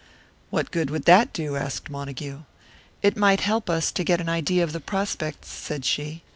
[0.49, 2.39] "What good would that do?" asked Montague.
[3.03, 6.23] "It might help us to get an idea of the prospects," said she.